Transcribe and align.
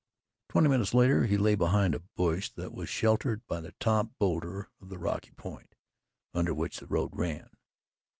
Twenty 0.49 0.67
minutes 0.67 0.95
later, 0.95 1.27
he 1.27 1.37
lay 1.37 1.53
behind 1.53 1.93
a 1.93 1.99
bush 1.99 2.49
that 2.55 2.73
was 2.73 2.89
sheltered 2.89 3.45
by 3.45 3.61
the 3.61 3.73
top 3.79 4.09
boulder 4.17 4.71
of 4.81 4.89
the 4.89 4.97
rocky 4.97 5.29
point 5.33 5.75
under 6.33 6.55
which 6.55 6.79
the 6.79 6.87
road 6.87 7.11
ran. 7.13 7.51